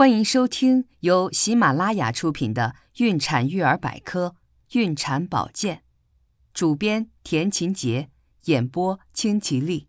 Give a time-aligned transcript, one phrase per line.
[0.00, 4.34] 欢迎收听由喜马拉雅出品的《孕产育儿百科·
[4.78, 5.76] 孕产保健》，
[6.54, 8.08] 主编田勤杰，
[8.44, 9.88] 演播清吉丽。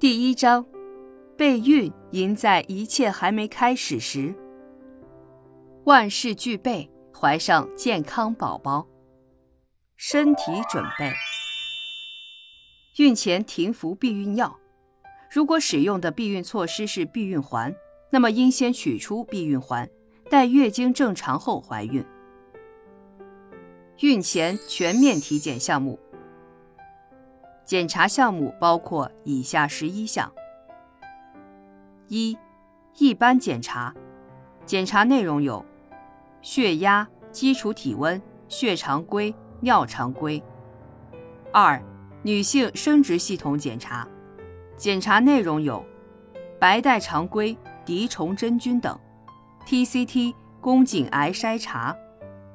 [0.00, 0.66] 第一章：
[1.38, 4.34] 备孕赢在一切还没开始时。
[5.84, 8.88] 万事俱备，怀上健康宝宝。
[9.96, 11.12] 身体准备：
[12.96, 14.58] 孕前停服避孕药。
[15.30, 17.72] 如果使用的避孕措施是避孕环。
[18.16, 19.86] 那么应先取出避孕环，
[20.30, 22.02] 待月经正常后怀孕。
[24.00, 26.00] 孕前全面体检项目，
[27.62, 30.32] 检查项目包括以下十一项：
[32.08, 32.38] 一、
[32.96, 33.94] 一般检查，
[34.64, 35.62] 检查内容有
[36.40, 40.42] 血压、基础体温、血常规、尿常规；
[41.52, 41.78] 二、
[42.22, 44.08] 女性生殖系统检查，
[44.74, 45.84] 检查内容有
[46.58, 47.54] 白带常规。
[47.86, 48.98] 滴虫真菌等
[49.64, 51.96] ，TCT 宫颈癌筛查，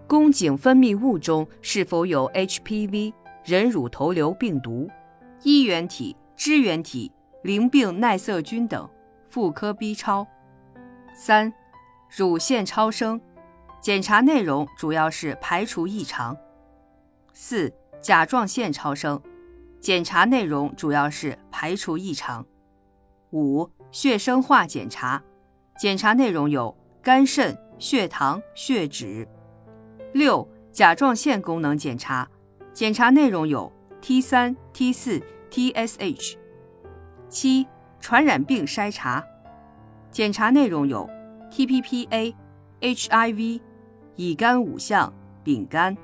[0.06, 3.14] 宫颈分泌物中是否有 HPV
[3.46, 4.90] 人乳头瘤病毒、
[5.42, 7.10] 衣原体、支原体、
[7.44, 8.88] 淋病耐色菌等，
[9.30, 10.28] 妇科 B 超。
[11.16, 11.54] 三、
[12.10, 13.20] 乳腺超声，
[13.80, 16.38] 检查内容主要是排除异常。
[17.34, 19.22] 四、甲状腺超声，
[19.80, 22.46] 检查内容主要是排除异常。
[23.32, 25.22] 五、血生化检查，
[25.78, 29.28] 检查内容有肝肾、血糖、血脂。
[30.14, 32.28] 六、甲状腺功能检查，
[32.74, 36.36] 检查内容有 T 三、T 四、TSH。
[37.30, 37.68] 七、
[38.00, 39.24] 传染病筛查，
[40.10, 41.10] 检查内容有
[41.52, 42.34] TPPA、
[42.80, 43.62] HIV、
[44.16, 45.98] 乙肝五项、丙肝。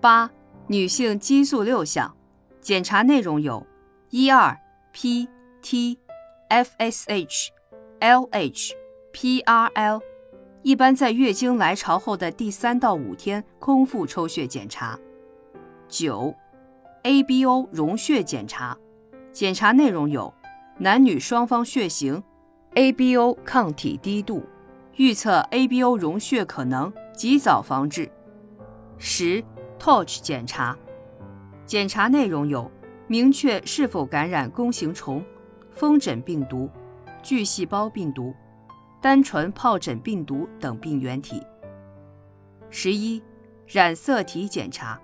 [0.00, 0.30] 八、
[0.68, 2.14] 女性激素六项，
[2.60, 3.66] 检查内容有
[4.10, 4.56] 一二
[4.92, 5.28] P、
[5.60, 5.98] T。
[6.54, 7.48] FSH、
[7.98, 8.70] LH、
[9.12, 10.00] PRL，
[10.62, 14.96] 一般在月经来潮后的第三到五天空腹抽血检查。
[15.88, 16.32] 九、
[17.02, 18.78] ABO 溶血检查，
[19.32, 20.32] 检查内容有
[20.78, 22.22] 男女双方血型、
[22.76, 24.44] ABO 抗体低度，
[24.94, 28.08] 预测 ABO 溶血可能，及早防治。
[28.96, 29.42] 十、
[29.80, 30.78] TORCH 检查，
[31.66, 32.70] 检查内容有
[33.08, 35.20] 明确是否感染弓形虫。
[35.74, 36.70] 风疹病毒、
[37.22, 38.32] 巨细胞病毒、
[39.02, 41.42] 单纯疱疹病毒等病原体。
[42.70, 43.22] 十一、
[43.66, 45.00] 染色体检查，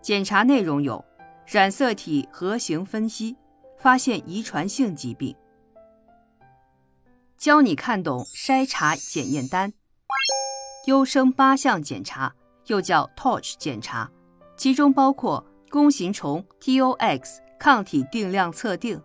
[0.00, 1.04] 检查内容有
[1.46, 3.36] 染色体核型分析，
[3.76, 5.36] 发现遗传性疾病。
[7.36, 9.72] 教你看懂筛查检验单。
[10.86, 12.34] 优生八项检查，
[12.66, 14.10] 又叫 TORCH 检查，
[14.56, 19.00] 其中包括弓形虫 TOX 抗体定量测定。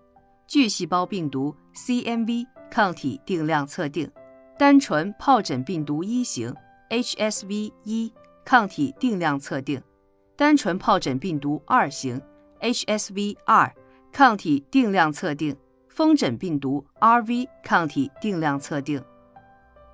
[0.48, 4.10] 巨细胞病毒 （CMV） 抗体定量测定，
[4.58, 6.54] 单纯疱疹病毒一型
[6.90, 8.14] （HSV 一）
[8.46, 9.82] 抗体定量测定，
[10.36, 12.22] 单纯疱疹病毒二型
[12.60, 13.74] （HSV 二）
[14.12, 15.56] 抗体定量测定，
[15.90, 19.04] 风疹病毒 RV 抗体定量测定。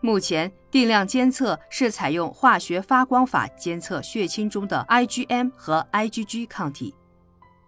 [0.02, 6.96] 目前，定量监测是采用化学发光法监测血清中的 IgM 和 IgG 抗体。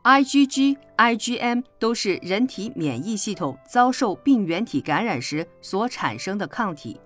[0.04, 7.00] IgG、IgM 都是人体免疫系统遭受病原体感染时所产生的抗体。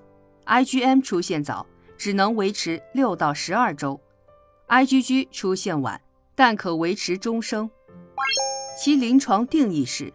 [0.45, 1.66] IgM 出现早，
[1.97, 4.00] 只能维持六到十二周
[4.69, 6.00] ；IgG 出现晚，
[6.35, 7.69] 但可维持终生。
[8.79, 10.13] 其临床定义是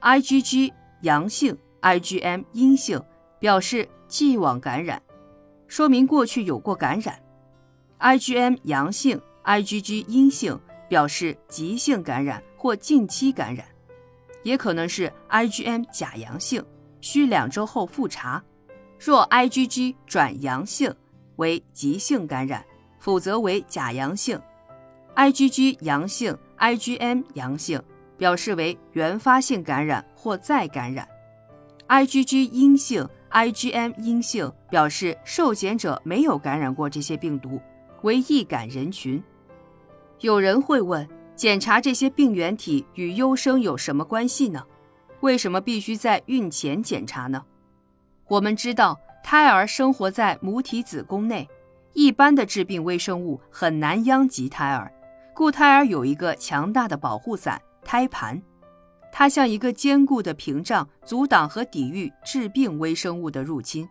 [0.00, 0.72] ：IgG
[1.02, 3.02] 阳性，IgM 阴性，
[3.38, 5.02] 表示既往感染，
[5.68, 7.20] 说明过去有过感染
[7.98, 10.58] ；IgM 阳性，IgG 阴性。
[10.88, 13.66] 表示急性感染或近期感染，
[14.42, 16.64] 也可能是 IgM 假阳性，
[17.00, 18.42] 需两周后复查。
[18.98, 20.94] 若 IgG 转阳性
[21.36, 22.64] 为急性感染，
[22.98, 24.40] 否则为假阳性。
[25.14, 27.82] IgG 阳性，IgM 阳性，
[28.16, 31.06] 表示为原发性感染或再感染。
[31.88, 37.60] IgG 阴性，IgM 阴性，表示受检者没有感染过这些病毒，
[38.02, 39.22] 为易感人群。
[40.20, 44.64] 有人会问：检查这些病原体与优生有什么关系呢？
[45.20, 47.44] 为什么必须在孕前检查呢？
[48.28, 51.46] 我们知道，胎儿生活在母体子宫内，
[51.92, 54.90] 一般的致病微生物很难殃及胎儿，
[55.34, 58.40] 故胎儿有一个强大的保护伞——胎盘，
[59.12, 63.86] 它像一个坚固的屏障，阻挡和抵御致病微生物的入侵。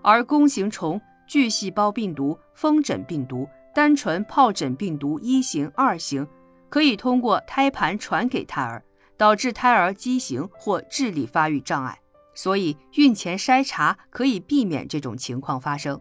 [0.00, 3.46] 而弓形虫、巨细胞病毒、风疹病毒。
[3.78, 6.26] 单纯疱疹病毒一型、二型
[6.68, 8.82] 可以通过胎盘传给胎儿，
[9.16, 11.96] 导致胎儿畸形或智力发育障碍，
[12.34, 16.00] 所以孕前筛查可以避免这种情况发生。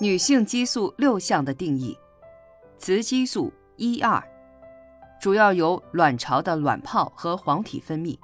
[0.00, 1.96] 女性激素六项的定义：
[2.76, 4.20] 雌激素一二，
[5.20, 8.18] 主要由卵巢的卵泡和黄体分泌，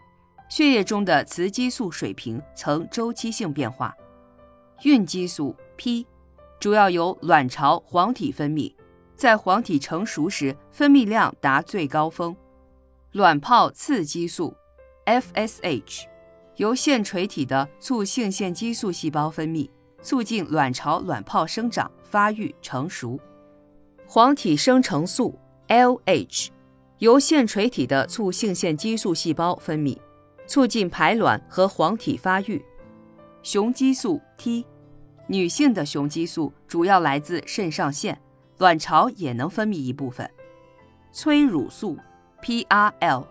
[0.49, 3.93] 血液中的雌激素水平呈周期性变化；
[4.83, 6.05] 孕激素 P，
[6.63, 8.73] 主要由卵巢、黄体分泌，
[9.17, 12.37] 在黄体成熟时分泌量达最高峰；
[13.11, 14.55] 卵泡刺激素
[15.05, 16.05] FSH。
[16.59, 19.69] 由腺垂体的促性腺激素细胞分泌，
[20.03, 23.19] 促进卵巢卵泡生长、发育、成熟。
[24.07, 25.37] 黄体生成素
[25.67, 26.51] LH
[26.99, 29.99] 由腺垂体的促性腺激素细胞分泌，
[30.47, 32.65] 促进排卵和黄体发育。
[33.43, 34.65] 雄激素 T
[35.33, 38.21] 女性的雄激素主要来自肾上腺，
[38.59, 40.31] 卵巢也能分泌一部分。
[41.11, 41.97] 催乳素
[42.43, 43.25] PRL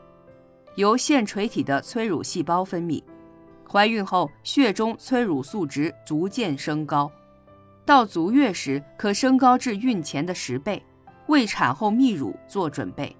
[0.78, 3.04] 由腺垂体的催乳细胞分泌。
[3.70, 7.12] 怀孕后，血中催乳素值逐渐升高，
[7.86, 10.84] 到足月时可升高至孕前的十倍，
[11.28, 13.16] 为产后泌乳做准备。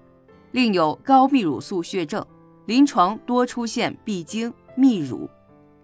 [0.50, 2.26] 另有高泌乳素血症，
[2.66, 5.30] 临床多出现闭经、泌乳，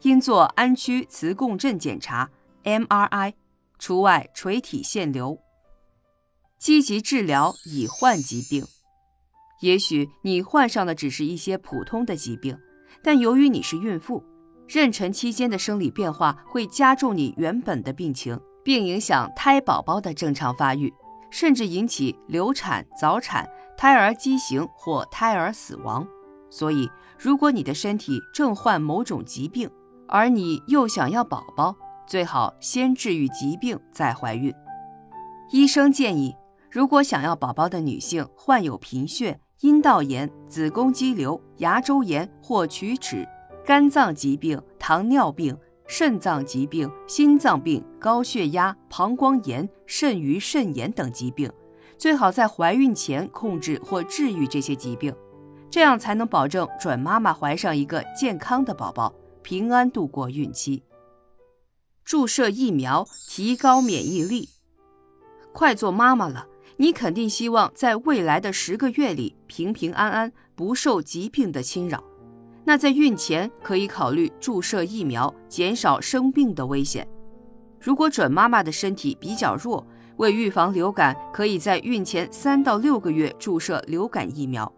[0.02, 2.28] 应做安区磁共振检查
[2.68, 3.32] （MRI），
[3.78, 5.38] 除外垂体腺瘤。
[6.58, 8.66] 积极治疗已患疾病，
[9.62, 12.58] 也许你患上的只是一些普通的疾病，
[13.02, 14.22] 但由于你是孕妇。
[14.68, 20.92] 妊娠期间的生理变化会加重你原本的病情，并影响胎宝宝的正常发育，
[21.30, 23.48] 甚至引起流产、早产、
[23.78, 26.06] 胎儿畸形或胎儿死亡。
[26.50, 29.70] 所以，如果你的身体正患某种疾病，
[30.06, 31.74] 而你又想要宝宝，
[32.08, 34.52] 最好先治愈疾病再怀孕。
[35.50, 36.34] 医生建议，
[36.70, 43.28] 如果想要宝宝的女性患有贫血、阴道炎、子宫肌瘤、牙周炎或龋齿。
[43.64, 45.54] 肝脏疾病、糖尿病、
[45.86, 51.52] 肾脏疾病、心脏病、高血压、膀胱炎、肾盂肾炎等疾病，
[51.98, 55.14] 最好在怀孕前控制或治愈这些疾病，
[55.68, 59.12] 这样才能保证准妈妈怀上一个健康的宝宝，
[59.42, 60.82] 平安度过孕期。
[62.08, 64.48] 注射疫苗提高免疫力，
[65.52, 66.46] 快做妈妈了，
[66.78, 72.02] 你肯定希望在未来的十个月里平平安安，不受疾病的侵扰。
[72.64, 77.06] 那在孕前可以考虑注射疫苗，减少生病的危险。
[77.78, 84.72] 如果准妈妈的身体比较弱，为预防流感，可以在孕前三到六个月注射流感疫苗。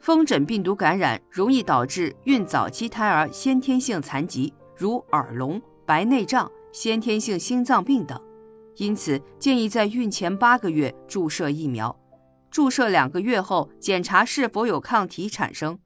[0.00, 8.20] 风疹病毒感染容易导致孕早期胎儿先天性残疾，如耳聋、白内障、先天性心脏病等，
[8.76, 11.98] 因此建议在孕前八个月注射疫苗。
[12.50, 15.78] 注射两个月后检查是否有抗体产生。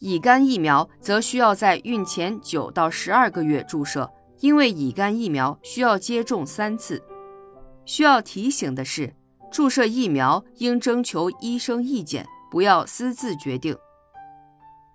[0.00, 4.10] 乙肝疫苗则需要在孕前九到十二个月注射，
[4.40, 7.02] 因为乙肝疫苗需要接种三次。
[7.84, 9.14] 需要提醒的是，
[9.50, 13.76] 注射疫苗应征求医生意见，不要私自决定。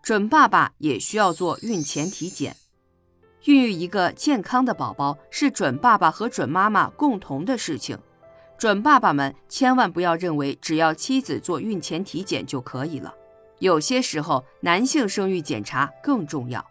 [0.02, 2.56] 准爸爸也需要做孕前体检。
[3.46, 7.96] 孕育一个健康的宝宝是准爸爸和准妈妈共同的事情。
[8.58, 13.14] 准爸爸们千万不要认为只要妻子做孕前体检就可以了。
[13.60, 16.66] 有些时候，男性生育检查更重要。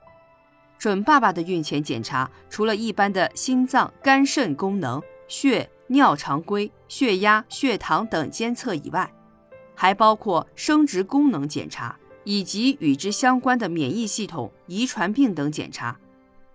[0.76, 9.08] 准爸爸的孕前检查，除了一般的心脏、肝肾功能、血、尿常规、血压、血糖等监测以外，
[9.76, 15.96] 还包括生殖功能检查以及与之相关的免疫系统、遗传病等检查。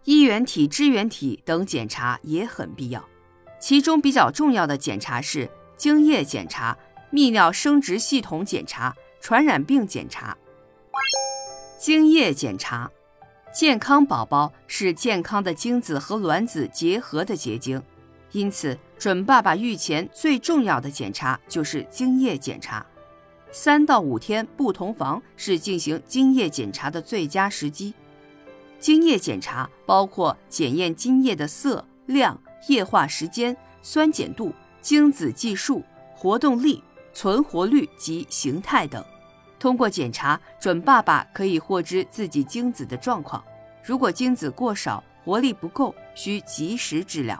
[0.09, 3.07] 衣原体、支原体等检查也很必要。
[3.59, 5.47] 其中比较重要的检查是
[5.77, 6.75] 精液检查、
[7.13, 8.95] 泌尿生殖系统检查。
[9.21, 10.35] 传染病检查、
[11.77, 12.89] 精液检查，
[13.53, 17.83] 健康宝宝是健康的精子和卵子结合的结晶，
[18.31, 22.83] 因此准爸爸育前最重要的检查就是精液检查。
[23.51, 27.93] 三到五天不同房是进行精液检查的最佳时机。
[28.79, 35.83] 精液检查包括检验精液的色、量、液化时间、酸碱度、精子计数、
[36.15, 36.83] 活动力。
[37.11, 39.03] 存活率及形态等，
[39.59, 43.43] 通过检查，准爸爸可以获知自己精子的状况。
[43.83, 47.35] 如果精子过少、活力不够，需及时治疗；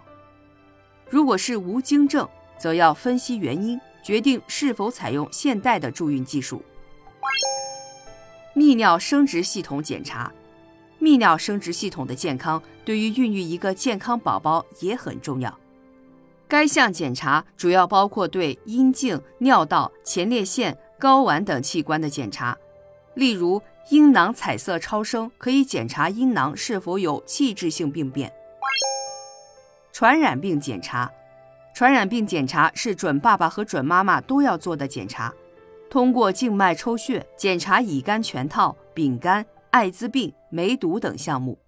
[1.08, 2.28] 如果是无精症，
[2.58, 6.62] 则要分析原因，决定是否采用现代的助孕技术。
[8.56, 10.30] 泌尿生殖系统检查，
[11.00, 15.58] 泌尿生殖系统的健康对于孕育一个健康宝宝也很重要。
[16.48, 22.58] 该项检查主要包括对阴茎、尿道、前列腺、睾丸等器官的检查，
[23.14, 28.34] 例如阴囊彩色超声可以检查阴囊是否有器质性病变。
[29.92, 31.12] 传染病检查，
[31.74, 35.34] 传染病检查是准爸爸和准妈妈都要做的检查，
[35.90, 41.60] 通过静脉抽血检查乙肝全套、丙肝、艾滋病、梅毒等项目。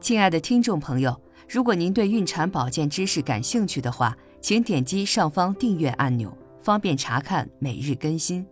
[0.00, 8.46] 亲爱的听众朋友，如果您对孕产保健知识感兴趣的话，请点击上方订阅按钮，方便查看每日更新。